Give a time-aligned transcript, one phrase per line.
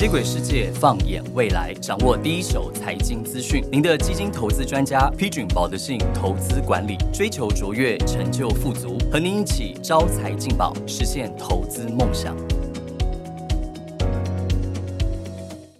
[0.00, 3.62] 接轨世界，放眼未来，掌握第一手财经资讯。
[3.70, 12.34] 您的基金投资专家，批准保德信投资管理，追求卓越，成就富足，和您一起招财进宝，实现投资梦想。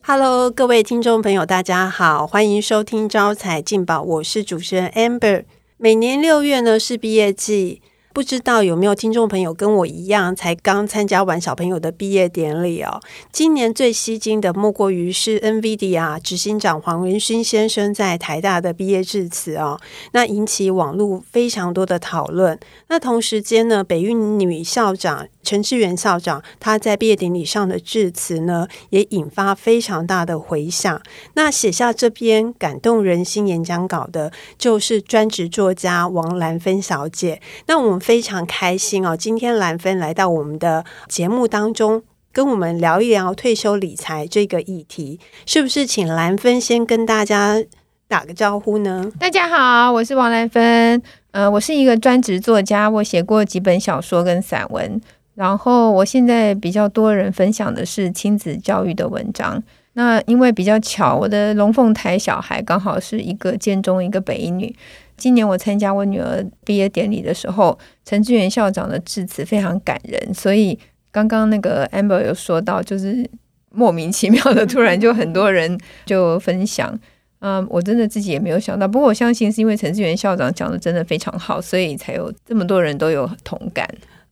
[0.02, 5.44] Hello，各位听众朋友，大家好，欢迎收听招财进宝，我是主持人 Amber。
[5.78, 7.80] 每年六月呢是毕业季。
[8.12, 13.00] 不知道有没有听众朋友跟我一样，才刚参加完小朋友的毕业典礼哦。
[13.30, 19.80] 今年最吸睛的莫过于是 NVIDIA 执行长黄文勋先生在台大的毕业致辞哦，
[20.12, 22.58] 那引起网络非常多的讨论。
[22.88, 25.28] 那同时间呢，北运女校长。
[25.50, 31.02] 陈志远校长他在毕业典礼上的致辞呢，也引发非常大的回响。
[31.34, 37.42] 那写下这篇感动人心演讲稿的，就是专职作家王兰芬小姐。
[37.66, 45.84] 那我们非常开心哦，今天兰芬来到我们的节目当中，跟我们聊一聊退休理财这个议题，是不是？
[45.84, 47.60] 请兰芬先跟大家
[48.06, 49.10] 打个招呼呢？
[49.18, 51.02] 大家好，我是王兰芬，
[51.32, 55.00] 呃，我是一个专职作家，我写过几本小说跟散文。
[55.40, 59.62] 然后我现在比较多人分享的是亲子教育的文章。
[59.94, 64.76] 那因为比较巧，我的龙凤台小孩刚好是一个建中一个北一女。
[65.16, 70.34] 今年我参加我女儿毕业典礼的时候，陈志远校长的致辞非常感人。
[70.34, 70.78] 所以
[71.10, 73.26] 刚刚那个 Amber 有说到，就是
[73.70, 76.94] 莫名其妙的突然就很多人就分享。
[77.38, 78.86] 嗯，我真的自己也没有想到。
[78.86, 83.88] 不过我相信是因为陈志远校长讲的真的非常好，所以才有这么多人都有同感。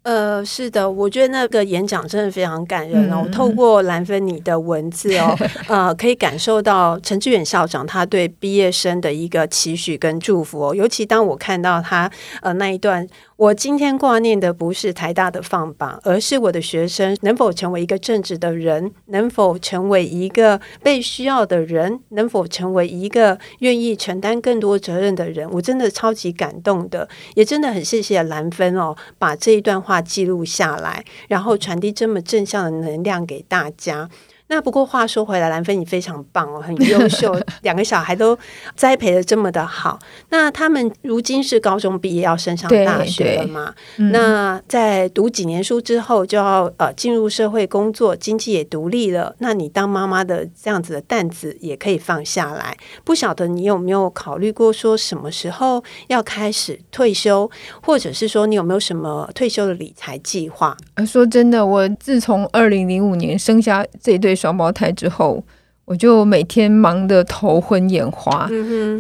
[0.09, 3.29] 呃，是的，我觉得那个演讲真的非常感人哦。
[3.31, 5.37] 透过兰芬妮的文字哦，
[5.69, 10.75] 呃，可以感受到陈志远校长他对毕业生的一个期许跟祝福哦。
[10.75, 13.07] 尤其当我看到他呃那一段。
[13.39, 25.49] 我今天挂念的不是台大的放榜，而是我的学生能否成为一个正直的人，能否成为一个被需要的人，能否成为一个愿意承担更多责任的人。
[25.53, 34.09] 我真的超级感动的，也真的很谢谢兰芬哦，把这一段话记录下来，然后传递这么正向的能量给大家。
[34.51, 38.37] 那不过话说回来，兰芬你非常棒哦，很优秀， 两个小孩都
[38.75, 39.99] 栽培的这么的好。
[40.31, 43.75] 那他们如今是高中毕业，要升上大学了嘛？
[44.11, 49.35] 那在读几年书之后，就要呃进入社会工作，经济也独立了。
[49.41, 52.75] 那你当妈妈的这样子的担子也可以放下来。
[53.05, 57.51] 不晓得你有没有考虑过，说什么时候要开始退休，
[57.83, 60.75] 或者是说你有没有什么退休的理财计划？
[61.07, 64.38] 说真的，我自从二零零五年生下这对。
[64.39, 65.43] 双胞胎之后，
[65.85, 68.49] 我就每天忙得头昏眼花。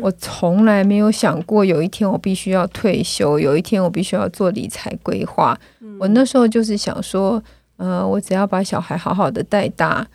[0.03, 5.59] 我从来没有想过有一天我必须要退休，有一天我必须要做理财规划。
[6.01, 7.43] 我那时候就是想说，
[7.77, 10.07] 呃，我只要把小孩好好的带大，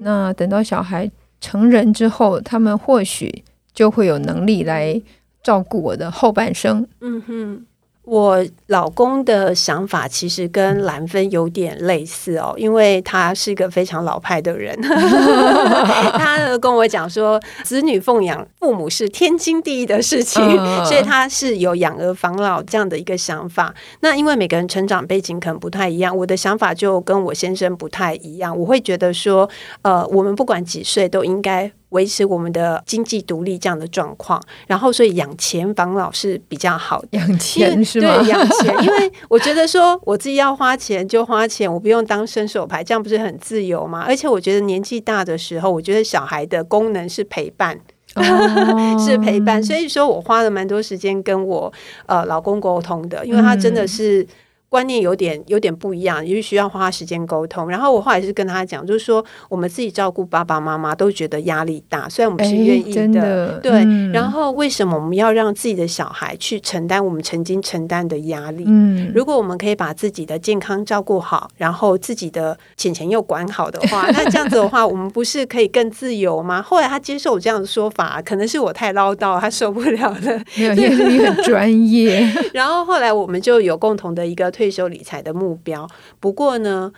[0.00, 1.10] 那等到小孩
[1.40, 3.44] 成人之后，他们或许
[3.74, 5.00] 就会有能力来
[5.42, 6.86] 照顾我的后半生。
[7.00, 7.66] 嗯哼。
[8.04, 20.42] 我老公的想法其实跟兰芬有点类似哦，因为他是一个非常老派的人， 他跟我讲说，子女奉养父母是天经地义的事情，
[20.84, 23.72] 所以他是有养儿防老这样的一个想法。
[24.00, 29.48] 那因为每个人成长背景可能不太一样，我的想法就跟我先生不太一样，我会觉得说，
[29.82, 31.70] 呃，我们不管几岁都应该。
[31.92, 37.08] 维持我们的经济独立这样的状况，然后所以养钱防老是比较好的。
[37.12, 38.18] 养钱是吗？
[38.18, 44.04] 对，养钱，因为我觉得说我自己要花钱就花钱，我不用当伸手牌，这样不是很自由吗？
[44.06, 47.78] 而且我觉得年纪大的时候，我觉得小孩的功能是陪伴，
[48.98, 49.62] 是陪伴。
[49.62, 51.72] 所以说我花了蛮多时间跟我
[52.06, 54.26] 呃老公沟通的，因为他真的是。
[54.72, 57.68] 观念有点有点不一样，也是需要花时间沟通。
[57.68, 63.84] 然后我后来是跟他讲，就是说我们自己照顾爸爸妈妈都觉得压力大，虽然我们是愿意的，对。
[64.14, 68.64] 然后为什么我们要让自己的小孩去承担我们曾经承担的压力？
[68.66, 76.62] 嗯，如果我们可以把自己的健康照顾好，然后自己的钱钱又管好的话， 那这样子的话，我们不是可以更自由吗？
[76.62, 80.42] 后来他接受我这样的说法，可能是我太唠叨，他受不了了。
[80.56, 82.26] 没有，因为你很专业。
[82.54, 84.50] 然后后来我们就有共同的一个。
[84.62, 85.88] 退休理财的目标，
[86.20, 86.92] 不过呢，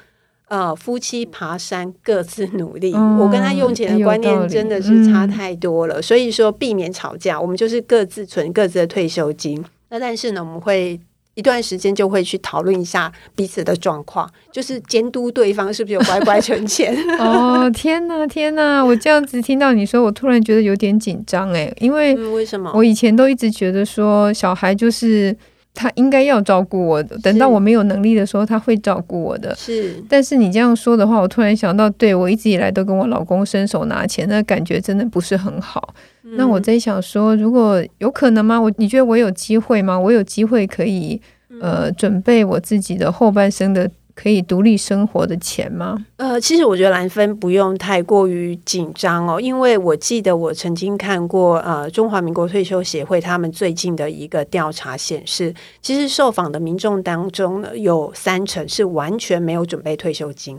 [0.49, 2.93] 呃，夫妻爬山各自努力。
[2.93, 9.65] 我跟他用钱的观念真的是差太多了，所以说避免吵架，我们就是各自存各自的退休金。
[9.89, 11.01] 那但是呢，我们会
[11.33, 16.95] 一段时间就会去讨论一下彼此的状况，就是监督对方是不是有乖乖存钱。
[17.19, 18.85] 哦，天哪，天哪！
[18.85, 22.71] 我这样子听到你说，我突然觉得有点紧张哎，因为为什么？
[22.75, 25.35] 我以前都一直觉得说，小孩就是。
[25.75, 29.55] 他应该要照顾我的，等到我没有能力的时候，他会照顾我的。
[29.57, 35.93] 是，但是你这样说的话，我突然想到，对我一直以来都跟我老公伸手拿钱，那感觉真的不是很好。
[36.37, 38.61] 那我在想说，如果有可能吗？
[38.61, 39.99] 我你觉得我有机会吗？
[39.99, 41.21] 我有机会可以
[41.61, 43.91] 呃准备我自己的后半生的。
[44.15, 46.07] 可以独立生活的钱吗？
[46.17, 55.53] 呃，其实我觉得兰芬不用太过于紧张哦，因为我记得我曾经看过呃中华民国退休协会他们最近的一个调查显示，
[55.83, 60.59] 其实受访的民众当中呢，有三成是完全没有准备退休金，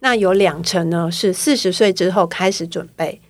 [0.00, 3.20] 那有两成呢是四十岁之后开始准备，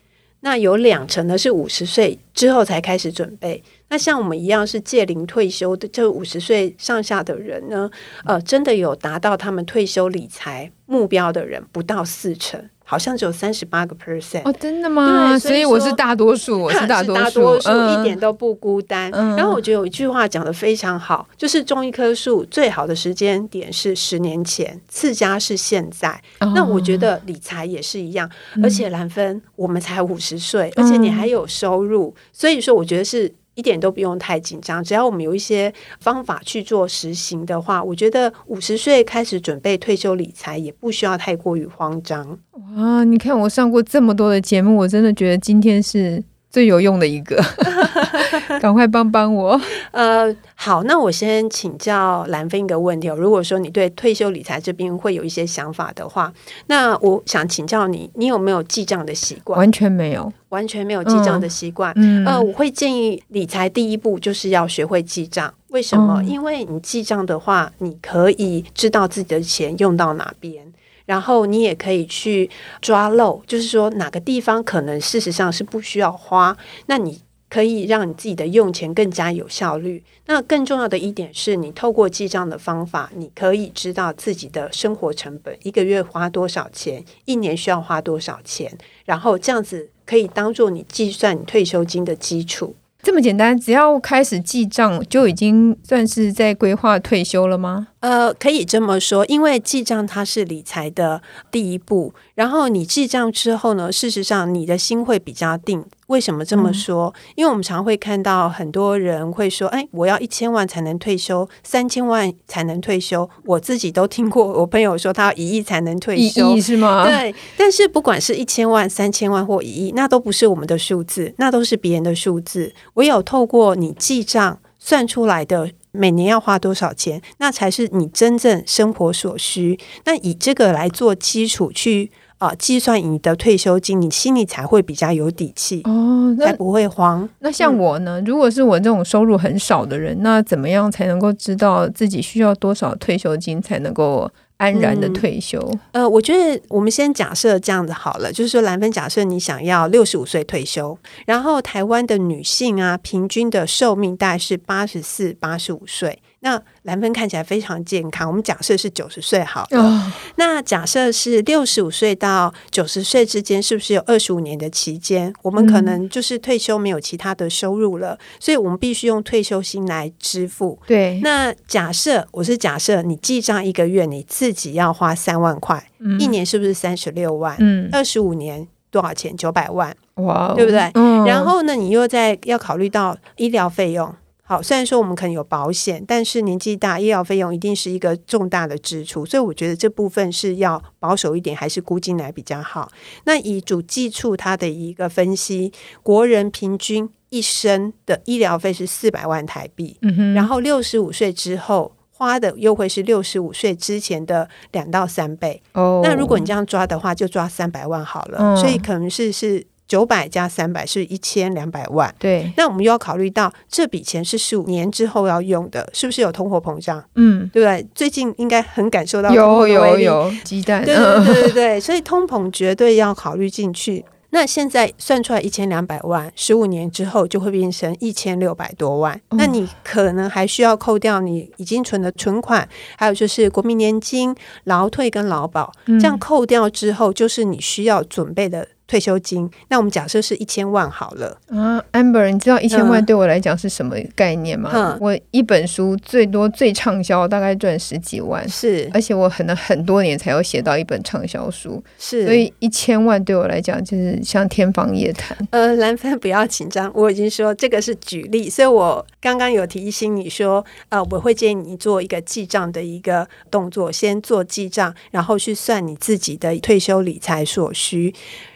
[0.45, 3.65] 那有两成呢是五十岁之后才开始准备。
[3.89, 7.91] 那像我们一样是届龄退休的，这五十岁上下的人呢，
[8.27, 12.69] 呃，真的有达到他们退休理财目标的人不到四成。
[12.85, 15.31] 好像只有三十八个 percent 哦，真的吗？
[15.31, 17.17] 对所以我是大多数，我 是大多
[17.61, 19.11] 数，一点都不孤单。
[19.11, 26.21] 然后我觉得有一句话讲的非常好，就是种一棵树最好的时间点是十年前，次佳是现在。
[26.55, 28.29] 那我觉得理财也是一样，
[28.63, 33.35] 而且兰芬我们才五十岁，而且你还有收入，所以说我觉得是。
[33.55, 42.39] 一点都不用太紧张，只要我们有一些方法去做实行的话，我觉得五十岁开始准备退休理财也不需要太过于慌张。
[42.77, 46.23] 哇，你看我上过这么多的节目，我真的觉得今天是。
[46.51, 47.43] 最有用的一个，
[48.61, 49.61] 赶快帮帮我。
[49.91, 53.17] 呃，好，那我先请教兰芬一个问题哦。
[53.17, 56.33] 如果说你对退休理财这边会有一些想法的话，
[56.67, 59.59] 那我想请教你，你有没有记账的习惯？
[59.59, 61.93] 完全没有，完全没有记账的习惯。
[61.97, 65.53] 嗯，呃，我会建议理财第一步就是要学会记账。
[65.69, 66.23] 为什么？
[66.25, 70.65] 因为你记账的话，你可以知道自己的钱用到哪边。
[71.07, 72.49] 然后你也可以去
[72.81, 76.57] 抓漏，就是说哪个地方可能事实上是不需要花，
[76.87, 77.21] 那你
[77.55, 80.03] 可以让你自己的用钱更加有效率。
[80.27, 92.75] 那更重要的一点是你透过记账的方法，你可以知道自己的生活成本，一个月花多少钱，一年需要花多少钱，然后这样子可以当做你计算你退休金的基础。
[93.05, 97.87] 这么简单，只要开始记账就已经算是在规划退休了吗？
[98.05, 102.13] 呃，可以这么说，因为记账它是理财的第一步。
[102.35, 105.83] 然后你记账之后呢，事实上你的心会比较定。
[106.09, 107.15] 为什么这么说？
[107.35, 117.07] 因为我们常会看到很多人会说：“哎，我要一千万才能退休，三千万才能退休。”我自己都听过，我朋友说他要一亿才能退休，是吗？
[117.09, 117.35] 对。
[117.57, 122.75] 但是不管是一千万、三千万或一亿，那都不是我们的数字，那都是别人的数字。
[122.95, 129.79] 唯有透过你记账算出来的每年要花多少钱，那才是你真正生活所需。
[130.05, 132.11] 那以这个来做基础去。
[132.39, 137.27] 啊，计算你的退休金，你心里才会比较有底气哦，才不会慌。
[137.39, 138.21] 那像我呢？
[138.27, 145.61] 如果是我这种收入很少的人，那怎么样才能够知道自己需要多少退休金才能够安然的退休？
[145.93, 150.97] 呃，我觉得我们先假设这样子好了，就是说兰芬假设你想要六十五岁退休，
[151.27, 156.21] 然后台湾的女性啊，平均的寿命大概是八十四、八十五岁。
[156.45, 160.13] 那蓝芬看起来非常健康，我们假设是九十岁好了。
[160.37, 165.33] 那假设是六十五岁到九十岁之间，是不是有二十五年的期间？
[165.41, 170.79] 我们可能就是退休没有其他的收入了，所以我们必须用退休金来支付。
[170.87, 171.19] 对。
[171.23, 175.83] 那假设我是假设你记账一个月你自己要花三万块，
[176.19, 177.57] 一年是不是三十六万？
[177.59, 179.35] 嗯，二十五年多少钱？
[179.35, 179.97] 九百万。
[180.17, 180.91] 哇，对不对？
[180.93, 181.25] 嗯。
[181.25, 184.15] 然后呢，你又在要考虑到医疗费用。
[184.47, 192.93] 好，虽然说我们可能有保险，但是年纪大，医疗费用一定是一个重大的支出，所以我觉得这部分是要保守一点，还是估进来比较好。
[193.25, 195.73] 那以主计处它的一个分析，
[196.03, 199.99] 国人平均一生的医疗费是四百万台币，
[200.35, 205.63] 然后六十五岁之后花的又会是六十五岁之前的两到三倍。
[205.73, 209.67] 哦，那如果你这样抓的话，就抓三百万好了，所以可能是是。
[209.87, 212.51] 九百加三百是一千两百万，对。
[212.57, 217.05] 那我们又要考虑到这笔钱是十五年之后要用的，是不是有通货膨胀？
[217.17, 217.87] 嗯，对不对？
[217.95, 224.05] 最近应该很感受到有有有鸡蛋，对对对对对，所以通膨绝对要考虑进去。
[224.31, 229.21] 那现在算出来一千两百万，十五年之后就会变成一千六百多万。
[229.31, 238.67] 那你可能还需要扣掉你已经存的存款，还有就是国民年金、劳退跟劳保，这样扣掉之后，就是你需要准备的。
[238.87, 239.51] 退休金。
[239.69, 244.71] 那我们假设是一千万好了啊，amber，你知道一千万对我来讲是什么概念吗？
[244.75, 255.37] 嗯我一本书最多最畅销大概赚十几万，是而且我可能很多年才有写到一本畅销书，是，所以一千万对我来讲就是像天方夜谭。
[255.51, 268.15] 呃，兰芬不要紧张，我已经说这个是举例，所以我刚刚有提醒你说，呃，我会建议你做一个记账的一个动作，先做记账，然后去算你自己的退休理财所需，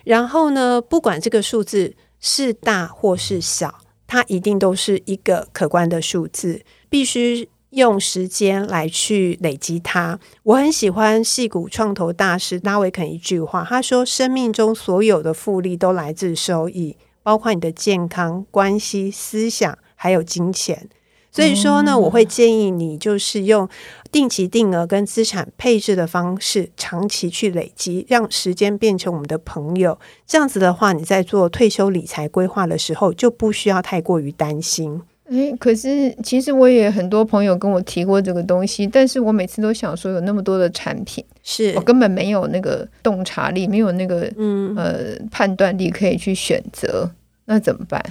[0.09, 7.49] 然后呢，不管这个数字是大或是小，它一定都是一个可观的数字，必须。
[7.73, 10.19] 用时间来去累积它。
[10.43, 20.88] 我很喜欢戏骨创投大师拉维肯一句话，他说：“生命中所有的复利都来自收益，包括你的健康、关系、思想，还有金钱。”
[21.31, 23.69] 所以说呢，我会建议你就是用
[24.11, 29.99] 定期定额跟资产配置的方式，长期去累积，让时间变成我们的朋友。
[30.27, 35.01] 这样子的话，你在做退休理财规划的时候，就不需要太过于担心。
[35.31, 47.11] 诶，可是其实我也很多朋友跟我提过这个东西，但是我每次都想说，有那么多的产品，是我根本没有那个洞察力，没有那个嗯呃判断力可以去选择，
[47.45, 48.03] 那怎么办？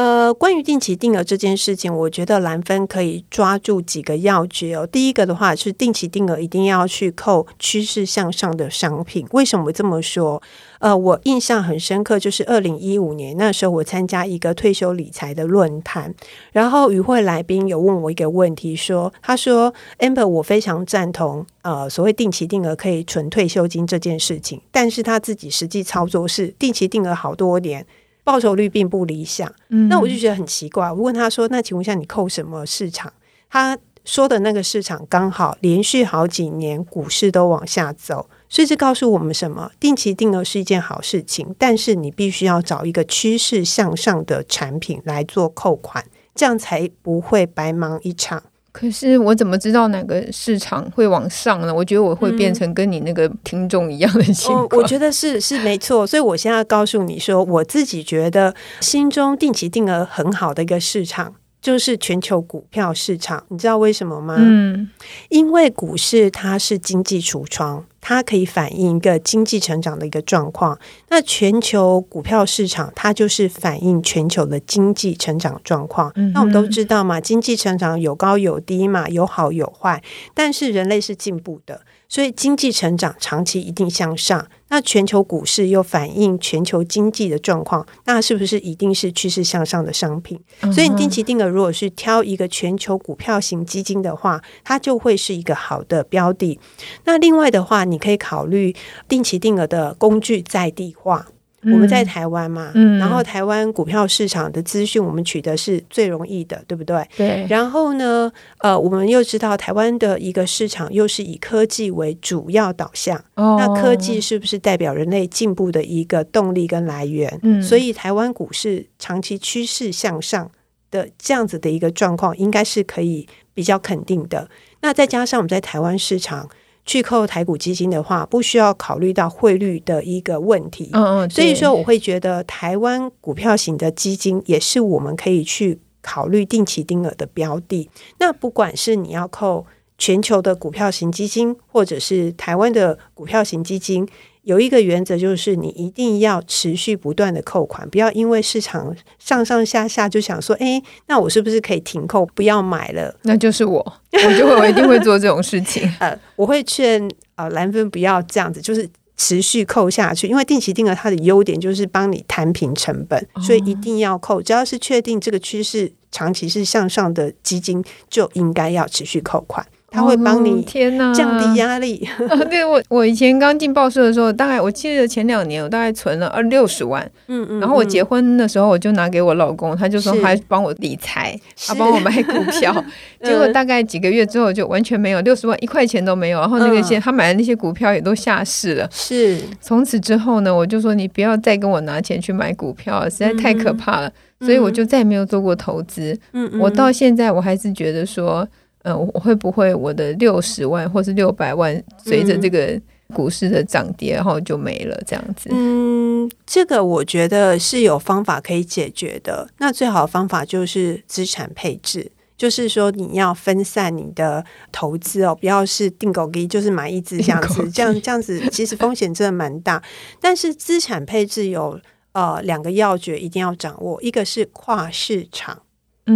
[0.00, 4.86] 呃，关于定期定额这件事情，我觉得蓝分可以抓住几个要诀哦。
[4.86, 9.26] 第一个的话是定期定额一定要去扣趋势向上的商品。
[9.32, 10.42] 为什么这么说？
[10.78, 16.14] 呃，我印象很深刻，就是二零一五年那时候，我参加一个退休理财的论坛，
[16.52, 27.84] 然后与会来宾有问我一个问题，说：“他说，amber，我非常赞同呃所谓定期定额可以存退休金这件事情，但是他自己实际操作是定期定额好多年。”
[28.24, 30.90] 报酬率并不理想，嗯那我就觉得很奇怪。
[30.90, 33.12] 我问他说：“那请问一下，你扣什么市场？”
[33.50, 39.70] 他说的那个市场刚好连续好几年股市都往下走，所以这告诉我们什么？
[39.78, 48.42] 定期定额是一件好事情，但是你必须要找一个趋势向上的产品来做扣款，这样才不会白忙一场。
[48.72, 51.74] 可是我怎么知道哪个市场会往上呢？
[51.74, 54.64] 我觉得我会变成跟你那个听众一样的情况。
[54.64, 61.34] 哦，我觉得是是没错，所以我现在告诉你说，我自己觉得心中定期定额很好的一个市场。
[61.60, 64.36] 就是全球股票市场，你知道为什么吗？
[64.38, 64.88] 嗯，
[65.28, 70.78] 因为股市它是经济橱窗，它可以反映一个经济成长的一个状况。
[71.10, 76.10] 那全球股票市场它就是反映全球的经济成长状况。
[76.14, 80.02] 嗯那我们都知道嘛，经济成长有高有低嘛，有好有坏，
[80.32, 84.46] 但是人类是进步的，所以经济成长长期一定向上。
[84.68, 90.38] 那全球股市又反映全球经济的状况，那是不是一定是趋势向上的商品？
[90.60, 96.60] 嗯所以你定期定额如果是挑一个全球股票型基金的话，它就会是一个好的标的。
[97.04, 98.74] 那另外的话，你可以考虑
[99.08, 101.26] 定期定额的工具在地化。
[101.64, 107.06] 我们在台湾嘛，嗯然后台湾股票市场的资讯我们取得是最容易的，对不对？
[107.16, 117.38] 对，然后呢，呃，我们又知道台湾的一个市场又是以科技为主要导向，哦那科技是不是代表人类进步的一个动力跟来源？
[117.42, 120.50] 嗯所以台湾股市长期趋势向上
[120.90, 124.48] 的这样子的一个状况，应该是可以比较肯定的。
[124.80, 126.48] 那再加上我们在台湾市场
[126.90, 130.90] 去扣台股基金的话，不需要考虑到汇率的一个问题。
[130.92, 137.88] 嗯嗯，所以说，我会觉得台湾股票型的基金也是我们可以去考虑定期定额的标的。
[138.18, 139.64] 那不管是你要扣
[139.98, 144.08] 全球的股票型基金，或者是台湾的股票型基金，
[144.42, 153.14] 有一个原则就是你一定要持续不断的扣款，不要因为市场上上下下就想说，诶，那我是不是可以停扣，不要买了？
[153.22, 153.80] 那就是我，
[154.12, 155.88] 我就会我一定会做这种事情。
[156.00, 164.40] 呃，我会劝呃蓝芬不要这样子，就是持续扣下去，因为定期定额它的优点就是帮你摊平成本，所以一定要扣。
[164.40, 172.08] 只要是确定这个趋势长期是向上的基金，就应该要持续扣款，它会帮哦你降低压力。
[172.28, 180.20] 啊 对我，我以前刚进报社的时候，大概我记得前两年我大概存了二六十万，嗯嗯然后我结婚的时候我就拿给我老公，他就说是。
[180.22, 182.72] 他帮我理财，他是帮我买股票，
[183.24, 186.84] 结果嗯大概几个月之后就完全没有六十万一块钱都没有，然后那个嗯。
[186.84, 188.88] 些他买的那些股票也都下市了。
[188.90, 189.40] 是。
[189.60, 194.10] 从此之后呢，我就说你不要再跟我拿钱去买股票了，实在太可怕了。
[194.40, 196.18] 所以我就再也没有做过投资。
[196.32, 196.60] 嗯嗯。
[196.60, 198.46] 我到现在我还是觉得说，
[198.82, 202.80] 呃，我会不会我的六十万或是六百万随着这个
[203.14, 205.50] 股市的涨跌，然后就没了这样子？
[205.52, 209.48] 嗯，这个我觉得是有方法可以解决的。
[209.58, 212.12] 那最好的方法就是资产配置。
[212.40, 219.82] 就是说你要分散你的投资哦，不要是定狗基，就是买一只这样子，这样这样子其实风险真的蛮大。
[220.18, 221.78] 但是资产配置有
[222.12, 225.60] 呃两个要诀一定要掌握，一个是跨市场，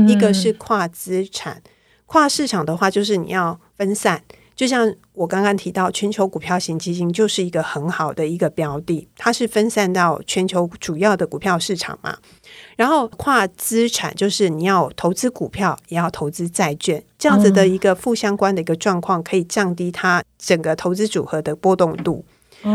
[0.09, 1.61] 一个是跨资产。
[2.07, 4.23] 跨市场的话，就是你要分散。
[4.57, 12.17] 就像我刚刚提到，全球股票型基金就是一个很好的一个标的，它是分散到全球主要的股票市场嘛。
[12.77, 22.25] 然后跨资产就是你要投资股票，也要投资债券，这样子的一个负相关的一个状况，可以降低它整个投资组合的波动度。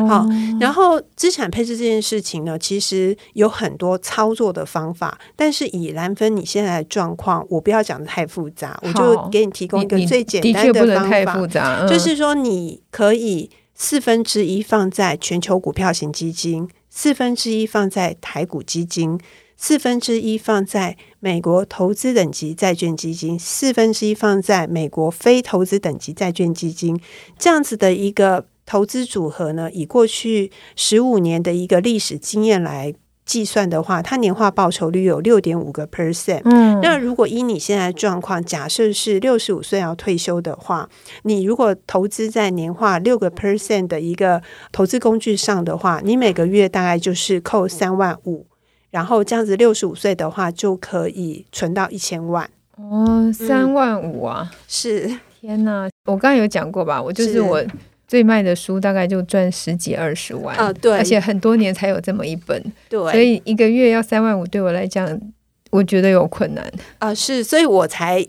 [0.08, 0.24] 好，
[0.60, 19.20] 然后资产配置这件事情呢，其实有很多操作的方法，但是以兰芬你现在的状况，我不要讲的太复杂，我就给你提供一个最简单的方法，就是说你可以四分之一放在全球股票型基金，四分之一放在台股基金，
[19.58, 27.00] 四分之一放在美国投资等级债券基金，四分之一放在美国非投资等级债券基金，
[27.40, 28.46] 这样子的一个。
[28.70, 32.94] 投资组合呢，以过去十五年的一个历史经验来
[33.26, 36.42] 计算的话，它年化报酬率有六点五个 percent。
[36.46, 40.88] 嗯，那如果依你现在状况，假设是六十五岁要退休的话，
[41.24, 48.46] 你如果投资在年化六个 percent 的一个投资工具上的话，你每个月大概就是扣三万五，
[48.92, 52.48] 然后这样子六十五岁的话就可以存到一千万。
[52.76, 54.52] 哦，三万五啊！
[54.68, 55.10] 是
[55.42, 57.02] 天哪，我刚刚有讲过吧？
[57.02, 57.66] 我就是我。
[58.10, 65.22] 最卖的书大概就赚十几二十万啊，对，而且很多年才有这么一本，对，所以一个月要三万五，对我来讲，
[65.70, 68.26] 我觉得有困难啊，是，所以我才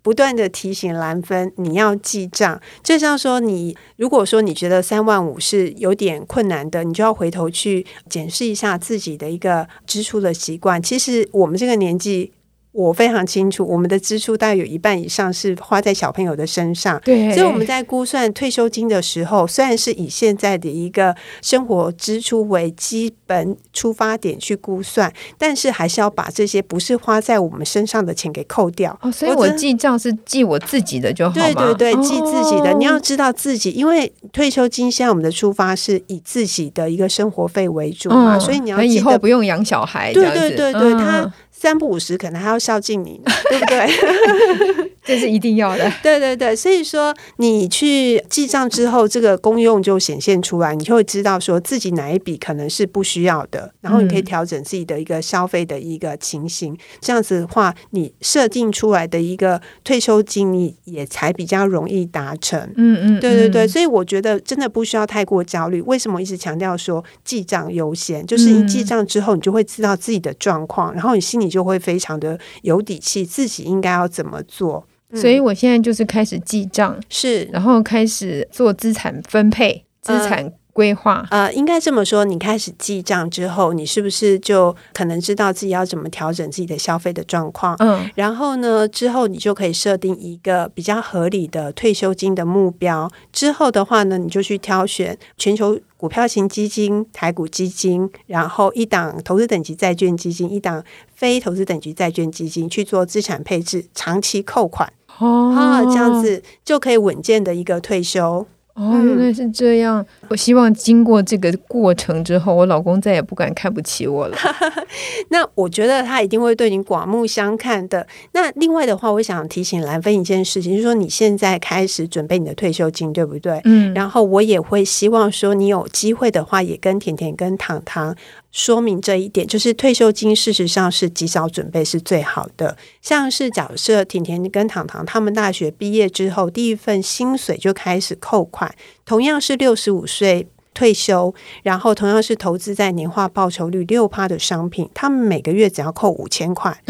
[0.00, 10.82] 不断的提醒兰芬，你要记账，就像说你如果说你觉得三万五是有点困难的，你就要回头去检视一下自己的一个支出的习惯。
[10.82, 12.32] 其实我们这个年纪。
[12.72, 17.00] 我非常清楚，我们的支出大概有一半以上是花在小朋友的身上。
[17.04, 28.96] 对，所以我们在估算退休金的时候，虽然是以现在的一个生活支出为基本出发点去估算，但是还是要把这些不是花在我们身上的钱给扣掉。
[29.02, 32.72] 哦，所以我记账是记我自己的就好对对对，记自己的。
[32.74, 40.12] 你要知道自己，因为退休金现在我们的出发是以自己的一个生活费为主嘛，所以你要以后不用养小孩。
[40.12, 41.32] 对对对对，他。
[41.60, 44.88] 三不五十，可能还要孝敬你， 对不对？
[45.04, 45.90] 这是一定要的。
[46.02, 56.76] 对对对，所以说你去记账之后，这个功用就显现出来，你就会知道说自己哪一笔可能是不需要的，然后你可以调整自己的一个消费的一个情形。
[57.00, 62.60] 这样子的话，你设定出来的一个退休金，你也才比较容易达成。
[62.76, 65.80] 嗯嗯，对对对，所以我觉得真的不需要太过焦虑。
[65.82, 68.24] 为什么一直强调说记账优先？
[68.26, 71.47] 就是你记账之后，你就会知道自己的状况，然后你心里。
[71.48, 74.86] 就会非常的有底气，自己应该要怎么做。
[75.14, 81.26] 所以我现在就是开始记账，是，然后开始做资产分配、资产规划。
[81.32, 87.74] 呃，应该这么说，你开始记账之后，你是不是就可能知道自己要怎么调整自己的消费的状况？
[87.80, 93.10] 嗯，然后呢，之后你就可以设定一个比较合理的退休金的目标。
[93.32, 95.76] 之后的话呢，你就去挑选全球。
[95.98, 104.88] 股票型基金、台股基金，然后一档投资等级债券基金，一档非投资等级债券基金去做资产配置，长期扣款，
[105.18, 108.46] 哦，这样子就可以稳健的一个退休。
[108.78, 110.04] 哦，原来是这样。
[110.28, 114.36] 我希望经过这个过程之后，我老公再也不敢看不起我了。
[115.30, 118.06] 那我觉得他一定会对你刮目相看的。
[118.32, 123.60] 那另外的话，我想提醒兰芬一件事情，就是说你现在开始准备你的退休金，对不对？
[123.64, 123.92] 嗯。
[123.94, 128.14] 然后我也会希望说，你有机会的话，也跟甜甜跟糖糖。
[128.58, 132.76] 说明这一点，就是退休金事实上是及早准备是最好的。
[133.00, 138.74] 像是假设甜甜跟糖糖他们大学毕业之后，第一份薪水就开始扣款，
[139.06, 146.82] 同样是六十五岁退休，然后同样是投资在年化报酬率六趴的商品，他们每个月只要扣五千块。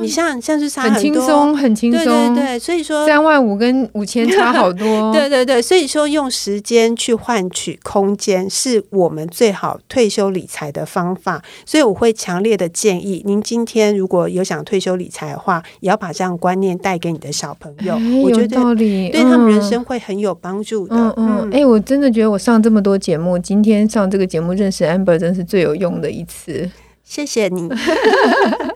[0.00, 20.94] 你像像是差很轻松，很轻松，对对对，所以说三万五跟五千差好多， 对对对，所以说用时间去换取空间是我们最好退休理财的方法，所以我会强烈的建议您今天如果有想退休理财的话，也要把这样观念带给你的小朋友，我觉得道理对他们人生会很有帮助的。
[20.94, 26.70] 嗯嗯，哎，我真的觉得我上这么多节目，今天上这个节目认识 Amber 真是最有用的一次。
[27.04, 27.68] 谢谢你。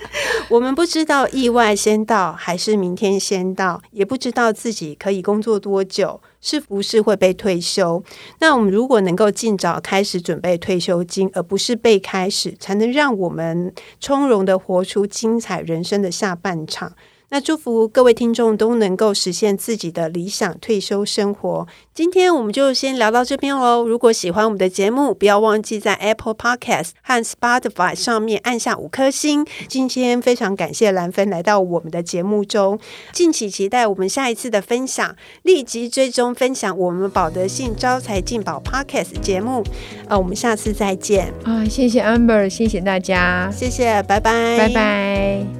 [0.51, 8.03] 我们不知道意外先到还是明天先到，也不知道自己可以工作多久，是不是会被退休。
[8.41, 16.95] 那我们如果能够尽早开始准备退休金，而不是被开始，才能让我们从容的活出精彩人生的下半场。
[17.31, 21.67] 那祝福各位听众都能够实现自己的理想退休生活。
[21.95, 23.87] 今天我们就先聊到这边喽。
[23.87, 29.47] 如果喜欢我们的节目，不要忘记在 Apple Podcast 和 Spotify 上面按下五颗星。
[29.69, 32.79] 今天非常感谢兰芬来到我们的节目中，
[33.13, 35.15] 敬请期待我们下一次的分享。
[35.43, 39.63] 立即追踪分享我们保德信招财进宝 Podcast 节目。
[40.09, 41.65] 呃，我们下次再见啊！
[41.65, 45.60] 谢谢 Amber，谢谢大家，谢谢，拜拜，拜拜。